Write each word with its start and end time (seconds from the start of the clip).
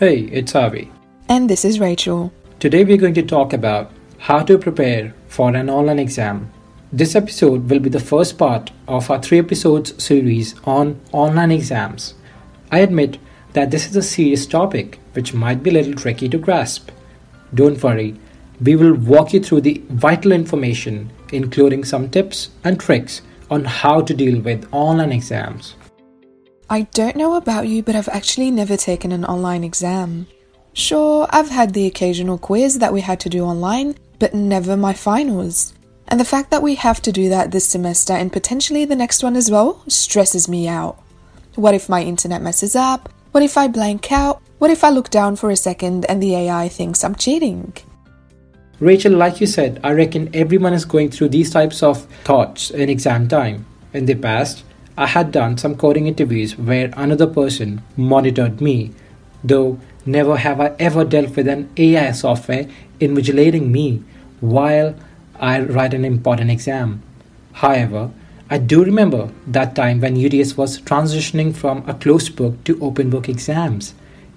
Hey, 0.00 0.20
it's 0.32 0.54
Avi. 0.54 0.90
And 1.28 1.50
this 1.50 1.62
is 1.62 1.78
Rachel. 1.78 2.32
Today 2.58 2.84
we're 2.84 2.96
going 2.96 3.12
to 3.12 3.22
talk 3.22 3.52
about 3.52 3.92
how 4.16 4.38
to 4.44 4.56
prepare 4.56 5.12
for 5.28 5.54
an 5.54 5.68
online 5.68 5.98
exam. 5.98 6.50
This 6.90 7.14
episode 7.14 7.68
will 7.68 7.80
be 7.80 7.90
the 7.90 8.00
first 8.00 8.38
part 8.38 8.70
of 8.88 9.10
our 9.10 9.20
three 9.20 9.40
episodes 9.40 10.02
series 10.02 10.54
on 10.64 10.98
online 11.12 11.50
exams. 11.50 12.14
I 12.72 12.78
admit 12.78 13.18
that 13.52 13.70
this 13.70 13.90
is 13.90 13.94
a 13.94 14.00
serious 14.00 14.46
topic 14.46 14.98
which 15.12 15.34
might 15.34 15.62
be 15.62 15.68
a 15.68 15.74
little 15.74 15.92
tricky 15.92 16.30
to 16.30 16.38
grasp. 16.38 16.90
Don't 17.52 17.82
worry, 17.82 18.18
we 18.58 18.76
will 18.76 18.94
walk 18.94 19.34
you 19.34 19.40
through 19.40 19.60
the 19.60 19.82
vital 19.90 20.32
information, 20.32 21.12
including 21.30 21.84
some 21.84 22.08
tips 22.08 22.48
and 22.64 22.80
tricks 22.80 23.20
on 23.50 23.66
how 23.66 24.00
to 24.00 24.14
deal 24.14 24.40
with 24.40 24.66
online 24.72 25.12
exams. 25.12 25.74
I 26.72 26.82
don't 26.82 27.16
know 27.16 27.34
about 27.34 27.66
you, 27.66 27.82
but 27.82 27.96
I've 27.96 28.08
actually 28.08 28.52
never 28.52 28.76
taken 28.76 29.10
an 29.10 29.24
online 29.24 29.64
exam. 29.64 30.28
Sure, 30.72 31.26
I've 31.30 31.48
had 31.48 31.74
the 31.74 31.88
occasional 31.88 32.38
quiz 32.38 32.78
that 32.78 32.92
we 32.92 33.00
had 33.00 33.18
to 33.20 33.28
do 33.28 33.44
online, 33.44 33.96
but 34.20 34.34
never 34.34 34.76
my 34.76 34.92
finals. 34.92 35.74
And 36.06 36.20
the 36.20 36.24
fact 36.24 36.52
that 36.52 36.62
we 36.62 36.76
have 36.76 37.02
to 37.02 37.10
do 37.10 37.28
that 37.28 37.50
this 37.50 37.66
semester 37.68 38.12
and 38.12 38.32
potentially 38.32 38.84
the 38.84 38.94
next 38.94 39.24
one 39.24 39.34
as 39.34 39.50
well 39.50 39.82
stresses 39.88 40.48
me 40.48 40.68
out. 40.68 41.02
What 41.56 41.74
if 41.74 41.88
my 41.88 42.04
internet 42.04 42.40
messes 42.40 42.76
up? 42.76 43.12
What 43.32 43.42
if 43.42 43.58
I 43.58 43.66
blank 43.66 44.12
out? 44.12 44.40
What 44.58 44.70
if 44.70 44.84
I 44.84 44.90
look 44.90 45.10
down 45.10 45.34
for 45.34 45.50
a 45.50 45.56
second 45.56 46.06
and 46.08 46.22
the 46.22 46.36
AI 46.36 46.68
thinks 46.68 47.02
I'm 47.02 47.16
cheating? 47.16 47.72
Rachel, 48.78 49.12
like 49.12 49.40
you 49.40 49.48
said, 49.48 49.80
I 49.82 49.90
reckon 49.90 50.30
everyone 50.34 50.74
is 50.74 50.84
going 50.84 51.10
through 51.10 51.30
these 51.30 51.50
types 51.50 51.82
of 51.82 52.04
thoughts 52.22 52.70
in 52.70 52.88
exam 52.88 53.26
time. 53.26 53.66
In 53.92 54.06
the 54.06 54.14
past, 54.14 54.62
I 55.00 55.06
had 55.06 55.32
done 55.32 55.56
some 55.56 55.76
coding 55.76 56.06
interviews 56.06 56.58
where 56.58 56.92
another 56.94 57.26
person 57.26 57.80
monitored 57.96 58.60
me, 58.60 58.92
though 59.42 59.80
never 60.04 60.36
have 60.36 60.60
I 60.60 60.72
ever 60.78 61.04
dealt 61.06 61.34
with 61.36 61.48
an 61.48 61.70
AI 61.78 62.12
software 62.12 62.66
invigilating 63.00 63.70
me 63.70 64.02
while 64.40 64.94
I 65.36 65.62
write 65.62 65.94
an 65.94 66.04
important 66.04 66.50
exam. 66.50 67.02
However, 67.54 68.10
I 68.50 68.58
do 68.58 68.84
remember 68.84 69.30
that 69.46 69.74
time 69.74 70.02
when 70.02 70.22
UTS 70.22 70.58
was 70.58 70.82
transitioning 70.82 71.56
from 71.56 71.82
a 71.88 71.94
closed 71.94 72.36
book 72.36 72.62
to 72.64 72.78
open 72.82 73.08
book 73.08 73.26
exams. 73.26 73.94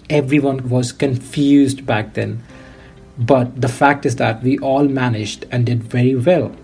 Everyone 0.09 0.69
was 0.69 0.93
confused 0.93 1.85
back 1.85 2.13
then. 2.13 2.41
But 3.17 3.59
the 3.59 3.67
fact 3.67 4.05
is 4.05 4.15
that 4.15 4.41
we 4.41 4.57
all 4.59 4.87
managed 4.87 5.45
and 5.51 5.65
did 5.65 5.83
very 5.83 6.15
well. 6.15 6.55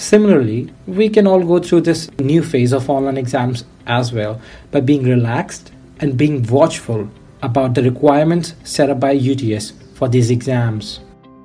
Similarly, 0.00 0.72
we 0.86 1.10
can 1.10 1.26
all 1.26 1.44
go 1.44 1.58
through 1.58 1.82
this 1.82 2.10
new 2.18 2.42
phase 2.42 2.72
of 2.72 2.88
online 2.88 3.18
exams 3.18 3.64
as 3.86 4.14
well 4.14 4.40
by 4.70 4.80
being 4.80 5.02
relaxed 5.02 5.72
and 5.98 6.16
being 6.16 6.42
watchful 6.44 7.06
about 7.42 7.74
the 7.74 7.82
requirements 7.82 8.54
set 8.64 8.88
up 8.88 8.98
by 8.98 9.12
UTS 9.12 9.74
for 9.92 10.08
these 10.08 10.30
exams. 10.30 11.00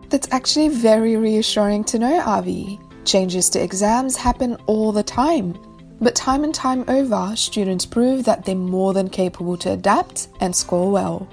That's 0.07 0.29
actually 0.31 0.69
very 0.69 1.17
reassuring 1.17 1.83
to 1.83 1.99
know, 1.99 2.21
Avi. 2.21 2.79
Changes 3.03 3.49
to 3.49 3.61
exams 3.61 4.15
happen 4.15 4.55
all 4.67 4.93
the 4.93 5.03
time. 5.03 5.59
But 5.99 6.15
time 6.15 6.45
and 6.45 6.55
time 6.55 6.85
over, 6.87 7.35
students 7.35 7.85
prove 7.85 8.23
that 8.23 8.45
they're 8.45 8.55
more 8.55 8.93
than 8.93 9.09
capable 9.09 9.57
to 9.57 9.73
adapt 9.73 10.29
and 10.39 10.55
score 10.55 10.89
well. 10.89 11.27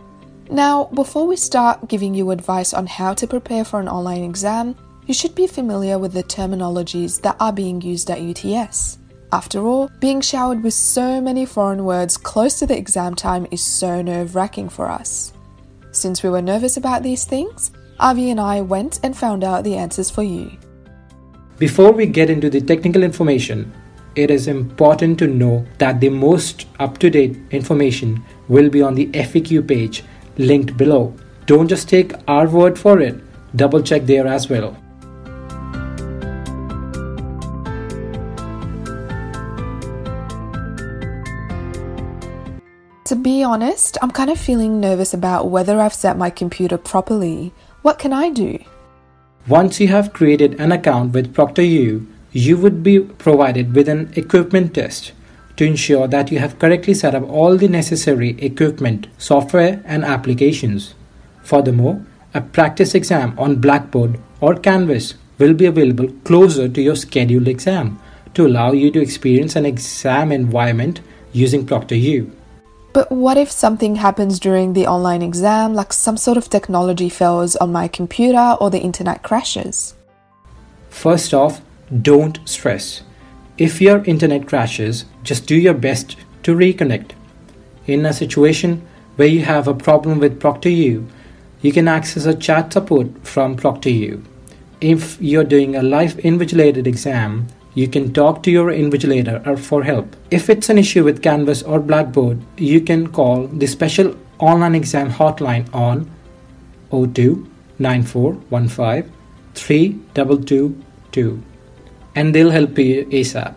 Now, 0.50 0.86
before 0.86 1.28
we 1.28 1.36
start 1.36 1.88
giving 1.88 2.16
you 2.16 2.32
advice 2.32 2.74
on 2.74 2.88
how 2.88 3.14
to 3.14 3.28
prepare 3.28 3.64
for 3.64 3.78
an 3.78 3.88
online 3.88 4.24
exam, 4.24 4.74
you 5.06 5.14
should 5.14 5.34
be 5.34 5.46
familiar 5.46 5.98
with 5.98 6.12
the 6.12 6.22
terminologies 6.22 7.20
that 7.22 7.36
are 7.40 7.52
being 7.52 7.80
used 7.80 8.10
at 8.10 8.20
UTS. 8.20 8.98
After 9.32 9.60
all, 9.60 9.90
being 9.98 10.20
showered 10.20 10.62
with 10.62 10.74
so 10.74 11.20
many 11.20 11.44
foreign 11.46 11.84
words 11.84 12.16
close 12.16 12.58
to 12.58 12.66
the 12.66 12.76
exam 12.76 13.14
time 13.14 13.46
is 13.50 13.62
so 13.62 14.02
nerve 14.02 14.34
wracking 14.36 14.68
for 14.68 14.88
us. 14.88 15.32
Since 15.90 16.22
we 16.22 16.28
were 16.30 16.42
nervous 16.42 16.76
about 16.76 17.02
these 17.02 17.24
things, 17.24 17.72
Avi 17.98 18.30
and 18.30 18.40
I 18.40 18.60
went 18.60 19.00
and 19.02 19.16
found 19.16 19.42
out 19.42 19.64
the 19.64 19.76
answers 19.76 20.10
for 20.10 20.22
you. 20.22 20.52
Before 21.58 21.92
we 21.92 22.06
get 22.06 22.30
into 22.30 22.50
the 22.50 22.60
technical 22.60 23.02
information, 23.02 23.72
it 24.14 24.30
is 24.30 24.46
important 24.48 25.18
to 25.20 25.26
know 25.26 25.66
that 25.78 26.00
the 26.00 26.10
most 26.10 26.66
up 26.78 26.98
to 26.98 27.10
date 27.10 27.38
information 27.50 28.22
will 28.48 28.68
be 28.68 28.82
on 28.82 28.94
the 28.94 29.06
FAQ 29.08 29.66
page 29.66 30.04
linked 30.36 30.76
below. 30.76 31.14
Don't 31.46 31.68
just 31.68 31.88
take 31.88 32.12
our 32.28 32.46
word 32.48 32.78
for 32.78 33.00
it, 33.00 33.18
double 33.56 33.82
check 33.82 34.02
there 34.04 34.26
as 34.26 34.48
well. 34.48 34.76
To 43.06 43.16
be 43.16 43.42
honest, 43.42 43.98
I'm 44.00 44.12
kind 44.12 44.30
of 44.30 44.38
feeling 44.38 44.78
nervous 44.78 45.12
about 45.12 45.48
whether 45.48 45.80
I've 45.80 45.92
set 45.92 46.16
my 46.16 46.30
computer 46.30 46.78
properly. 46.78 47.52
What 47.82 47.98
can 47.98 48.12
I 48.12 48.30
do? 48.30 48.60
Once 49.48 49.80
you 49.80 49.88
have 49.88 50.12
created 50.12 50.54
an 50.60 50.70
account 50.70 51.12
with 51.12 51.34
ProctorU, 51.34 52.06
you 52.30 52.56
would 52.56 52.84
be 52.84 53.00
provided 53.00 53.74
with 53.74 53.88
an 53.88 54.12
equipment 54.14 54.74
test 54.74 55.10
to 55.56 55.64
ensure 55.64 56.06
that 56.06 56.30
you 56.30 56.38
have 56.38 56.60
correctly 56.60 56.94
set 56.94 57.12
up 57.16 57.28
all 57.28 57.56
the 57.56 57.66
necessary 57.66 58.40
equipment, 58.40 59.08
software, 59.18 59.82
and 59.84 60.04
applications. 60.04 60.94
Furthermore, 61.42 62.06
a 62.34 62.40
practice 62.40 62.94
exam 62.94 63.34
on 63.36 63.60
Blackboard 63.60 64.20
or 64.40 64.54
Canvas 64.54 65.14
will 65.38 65.54
be 65.54 65.66
available 65.66 66.08
closer 66.22 66.68
to 66.68 66.80
your 66.80 66.94
scheduled 66.94 67.48
exam 67.48 67.98
to 68.34 68.46
allow 68.46 68.70
you 68.70 68.92
to 68.92 69.02
experience 69.02 69.56
an 69.56 69.66
exam 69.66 70.30
environment 70.30 71.00
using 71.32 71.66
ProctorU. 71.66 72.30
But 72.92 73.10
what 73.10 73.38
if 73.38 73.50
something 73.50 73.96
happens 73.96 74.38
during 74.38 74.74
the 74.74 74.86
online 74.86 75.22
exam, 75.22 75.72
like 75.72 75.92
some 75.92 76.18
sort 76.18 76.36
of 76.36 76.50
technology 76.50 77.08
fails 77.08 77.56
on 77.56 77.72
my 77.72 77.88
computer 77.88 78.56
or 78.60 78.68
the 78.68 78.80
internet 78.80 79.22
crashes? 79.22 79.94
First 80.90 81.32
off, 81.32 81.62
don't 82.02 82.38
stress. 82.44 83.02
If 83.56 83.80
your 83.80 84.04
internet 84.04 84.46
crashes, 84.46 85.06
just 85.22 85.46
do 85.46 85.56
your 85.56 85.74
best 85.74 86.16
to 86.42 86.54
reconnect. 86.54 87.12
In 87.86 88.04
a 88.04 88.12
situation 88.12 88.86
where 89.16 89.28
you 89.28 89.40
have 89.40 89.68
a 89.68 89.74
problem 89.74 90.18
with 90.18 90.40
ProctorU, 90.40 91.08
you 91.62 91.72
can 91.72 91.88
access 91.88 92.26
a 92.26 92.34
chat 92.34 92.72
support 92.72 93.08
from 93.26 93.56
ProctorU. 93.56 94.22
If 94.80 95.20
you're 95.20 95.44
doing 95.44 95.76
a 95.76 95.82
live 95.82 96.14
invigilated 96.16 96.86
exam, 96.86 97.46
you 97.74 97.88
can 97.88 98.12
talk 98.12 98.42
to 98.42 98.50
your 98.50 98.70
invigilator 98.70 99.58
for 99.58 99.82
help. 99.82 100.14
If 100.30 100.50
it's 100.50 100.68
an 100.68 100.78
issue 100.78 101.04
with 101.04 101.22
Canvas 101.22 101.62
or 101.62 101.80
Blackboard, 101.80 102.40
you 102.56 102.80
can 102.80 103.06
call 103.08 103.46
the 103.46 103.66
special 103.66 104.16
online 104.38 104.74
exam 104.74 105.10
hotline 105.10 105.72
on 105.74 106.10
02 106.90 107.48
9415 107.78 109.12
3222 109.54 111.42
and 112.14 112.34
they'll 112.34 112.50
help 112.50 112.78
you 112.78 113.04
ASAP. 113.06 113.54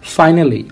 Finally, 0.00 0.70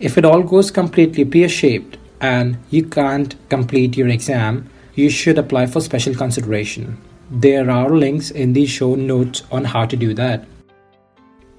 if 0.00 0.16
it 0.18 0.24
all 0.24 0.42
goes 0.42 0.70
completely 0.70 1.24
pear 1.24 1.48
shaped 1.48 1.98
and 2.20 2.56
you 2.70 2.84
can't 2.84 3.36
complete 3.48 3.96
your 3.96 4.08
exam, 4.08 4.68
you 4.94 5.10
should 5.10 5.38
apply 5.38 5.66
for 5.66 5.80
special 5.80 6.14
consideration. 6.14 6.98
There 7.30 7.70
are 7.70 7.90
links 7.90 8.30
in 8.30 8.52
the 8.52 8.66
show 8.66 8.94
notes 8.94 9.42
on 9.50 9.64
how 9.64 9.86
to 9.86 9.96
do 9.96 10.14
that. 10.14 10.46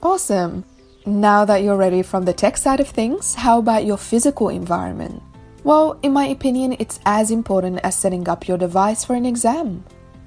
Awesome! 0.03 0.63
Now 1.06 1.45
that 1.45 1.63
you're 1.63 1.78
ready 1.78 2.01
from 2.01 2.25
the 2.25 2.33
tech 2.33 2.57
side 2.57 2.79
of 2.79 2.88
things, 2.88 3.35
how 3.35 3.59
about 3.59 3.85
your 3.85 3.97
physical 3.97 4.50
environment? 4.50 5.22
Well, 5.63 6.00
in 6.03 6.13
my 6.13 6.28
opinion, 6.28 6.75
it's 6.79 7.00
as 7.06 7.31
important 7.31 7.79
as 7.83 7.95
setting 7.95 8.28
up 8.28 8.47
your 8.47 8.57
device 8.57 9.03
for 9.03 9.16
an 9.16 9.25
exam. 9.25 9.84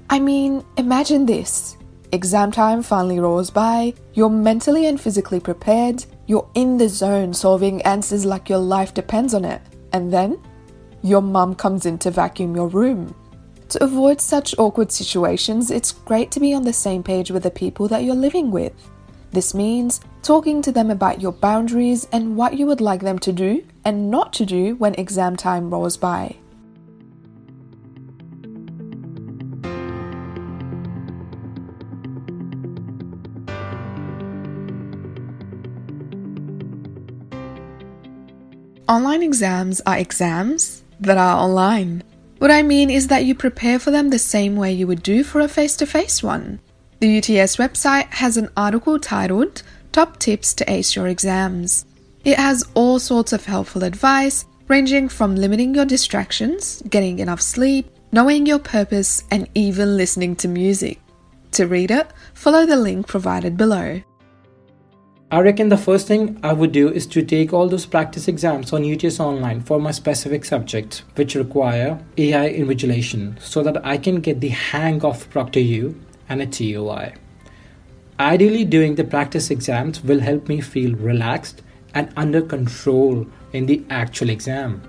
I 0.09 0.19
mean, 0.19 0.65
imagine 0.77 1.25
this 1.25 1.77
exam 2.11 2.51
time 2.51 2.81
finally 2.81 3.19
rolls 3.19 3.49
by, 3.49 3.93
you're 4.13 4.29
mentally 4.29 4.87
and 4.87 4.99
physically 4.99 5.39
prepared, 5.39 6.03
you're 6.25 6.49
in 6.55 6.77
the 6.77 6.89
zone 6.89 7.33
solving 7.33 7.81
answers 7.83 8.25
like 8.25 8.49
your 8.49 8.59
life 8.59 8.93
depends 8.93 9.33
on 9.33 9.45
it, 9.45 9.61
and 9.93 10.11
then 10.11 10.41
your 11.03 11.21
mum 11.21 11.55
comes 11.55 11.85
in 11.85 11.97
to 11.99 12.11
vacuum 12.11 12.55
your 12.55 12.67
room. 12.67 13.13
To 13.69 13.83
avoid 13.83 14.19
such 14.19 14.57
awkward 14.57 14.91
situations, 14.91 15.69
it's 15.71 15.91
great 15.91 16.31
to 16.31 16.39
be 16.39 16.53
on 16.53 16.63
the 16.63 16.73
same 16.73 17.03
page 17.03 17.31
with 17.31 17.43
the 17.43 17.51
people 17.51 17.87
that 17.89 18.03
you're 18.03 18.15
living 18.15 18.49
with. 18.49 18.73
This 19.31 19.53
means 19.53 20.01
talking 20.23 20.61
to 20.63 20.71
them 20.71 20.89
about 20.89 21.21
your 21.21 21.31
boundaries 21.31 22.07
and 22.11 22.35
what 22.35 22.57
you 22.57 22.65
would 22.65 22.81
like 22.81 23.01
them 23.01 23.19
to 23.19 23.31
do 23.31 23.63
and 23.85 24.09
not 24.09 24.33
to 24.33 24.45
do 24.45 24.75
when 24.75 24.95
exam 24.95 25.35
time 25.35 25.69
rolls 25.69 25.97
by. 25.97 26.35
Online 38.87 39.21
exams 39.21 39.81
are 39.85 39.99
exams 39.99 40.83
that 40.99 41.17
are 41.17 41.37
online. 41.37 42.01
What 42.39 42.49
I 42.49 42.63
mean 42.63 42.89
is 42.89 43.07
that 43.09 43.23
you 43.23 43.35
prepare 43.35 43.77
for 43.77 43.91
them 43.91 44.09
the 44.09 44.17
same 44.17 44.55
way 44.55 44.73
you 44.73 44.87
would 44.87 45.03
do 45.03 45.23
for 45.23 45.41
a 45.41 45.47
face 45.47 45.75
to 45.75 45.85
face 45.85 46.23
one. 46.23 46.59
The 46.99 47.17
UTS 47.19 47.55
website 47.55 48.07
has 48.07 48.35
an 48.35 48.49
article 48.57 48.99
titled 48.99 49.63
Top 49.93 50.19
Tips 50.19 50.53
to 50.55 50.69
Ace 50.69 50.97
Your 50.97 51.07
Exams. 51.07 51.85
It 52.25 52.37
has 52.37 52.67
all 52.73 52.99
sorts 52.99 53.31
of 53.31 53.45
helpful 53.45 53.85
advice, 53.85 54.43
ranging 54.67 55.07
from 55.07 55.37
limiting 55.37 55.73
your 55.73 55.85
distractions, 55.85 56.83
getting 56.89 57.19
enough 57.19 57.39
sleep, 57.39 57.89
knowing 58.11 58.45
your 58.45 58.59
purpose, 58.59 59.23
and 59.31 59.47
even 59.55 59.95
listening 59.95 60.35
to 60.37 60.49
music. 60.49 60.99
To 61.51 61.67
read 61.67 61.89
it, 61.89 62.11
follow 62.33 62.65
the 62.65 62.75
link 62.75 63.07
provided 63.07 63.55
below. 63.55 64.01
I 65.31 65.39
reckon 65.39 65.69
the 65.69 65.77
first 65.77 66.05
thing 66.05 66.37
I 66.43 66.51
would 66.51 66.73
do 66.73 66.91
is 66.91 67.07
to 67.07 67.23
take 67.23 67.53
all 67.53 67.69
those 67.69 67.85
practice 67.85 68.27
exams 68.27 68.73
on 68.73 68.83
UTS 68.83 69.21
Online 69.21 69.61
for 69.61 69.79
my 69.79 69.91
specific 69.91 70.43
subjects, 70.43 71.03
which 71.15 71.35
require 71.35 72.03
AI 72.17 72.51
invigilation, 72.51 73.39
so 73.39 73.63
that 73.63 73.85
I 73.85 73.97
can 73.97 74.19
get 74.19 74.41
the 74.41 74.49
hang 74.49 75.01
of 75.05 75.29
ProctorU 75.29 75.95
and 76.29 76.41
a 76.41 76.45
TOI. 76.45 77.13
Ideally, 78.19 78.65
doing 78.65 78.95
the 78.95 79.03
practice 79.03 79.49
exams 79.49 80.03
will 80.03 80.19
help 80.19 80.47
me 80.47 80.61
feel 80.61 80.95
relaxed 80.95 81.61
and 81.93 82.11
under 82.15 82.41
control 82.41 83.25
in 83.53 83.65
the 83.65 83.83
actual 83.89 84.29
exam. 84.29 84.81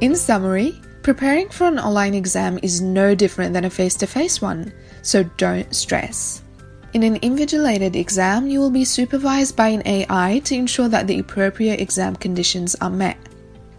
In 0.00 0.14
summary, 0.14 0.78
preparing 1.02 1.48
for 1.48 1.66
an 1.66 1.78
online 1.78 2.14
exam 2.14 2.58
is 2.62 2.82
no 2.82 3.14
different 3.14 3.54
than 3.54 3.64
a 3.64 3.70
face 3.70 3.94
to 3.96 4.06
face 4.06 4.42
one 4.42 4.72
so 5.02 5.22
don't 5.38 5.74
stress. 5.74 6.42
In 6.92 7.02
an 7.02 7.20
invigilated 7.20 7.94
exam, 7.94 8.48
you 8.48 8.58
will 8.58 8.70
be 8.70 8.84
supervised 8.84 9.56
by 9.56 9.68
an 9.68 9.82
AI 9.86 10.40
to 10.44 10.54
ensure 10.54 10.88
that 10.88 11.06
the 11.06 11.18
appropriate 11.18 11.80
exam 11.80 12.16
conditions 12.16 12.74
are 12.80 12.90
met. 12.90 13.18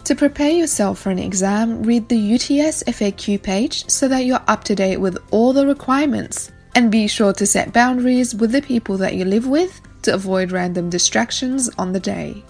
To 0.08 0.16
prepare 0.16 0.52
yourself 0.52 1.00
for 1.00 1.10
an 1.10 1.20
exam, 1.20 1.84
read 1.84 2.08
the 2.08 2.36
UTS 2.36 2.82
FAQ 2.84 3.44
page 3.44 3.90
so 3.90 4.08
that 4.08 4.24
you're 4.24 4.40
up 4.48 4.64
to 4.64 4.74
date 4.74 5.02
with 5.02 5.18
all 5.32 5.52
the 5.52 5.68
requirements. 5.68 6.50
And 6.76 6.90
be 6.90 7.10
sure 7.10 7.34
to 7.34 7.46
set 7.46 7.74
boundaries 7.74 8.34
with 8.34 8.54
the 8.54 8.62
people 8.62 8.96
that 9.00 9.16
you 9.16 9.26
live 9.26 9.48
with 9.48 9.82
to 10.04 10.14
avoid 10.14 10.54
random 10.54 10.90
distractions 10.90 11.70
on 11.78 11.92
the 11.92 12.00
day. 12.00 12.42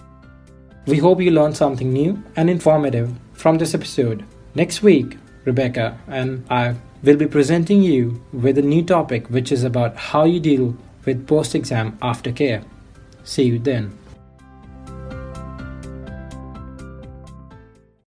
We 0.86 0.98
hope 0.98 1.20
you 1.20 1.32
learned 1.32 1.56
something 1.56 1.92
new 1.92 2.22
and 2.36 2.48
informative 2.48 3.12
from 3.32 3.58
this 3.58 3.74
episode. 3.74 4.24
Next 4.54 4.84
week, 4.84 5.18
Rebecca 5.44 5.98
and 6.06 6.46
I 6.48 6.76
will 7.02 7.16
be 7.16 7.26
presenting 7.26 7.82
you 7.82 8.22
with 8.32 8.58
a 8.58 8.62
new 8.62 8.84
topic 8.84 9.26
which 9.30 9.50
is 9.50 9.64
about 9.64 9.96
how 9.96 10.22
you 10.22 10.38
deal 10.38 10.76
with 11.04 11.26
post 11.26 11.56
exam 11.56 11.98
aftercare. 12.02 12.62
See 13.24 13.46
you 13.46 13.58
then. 13.58 13.98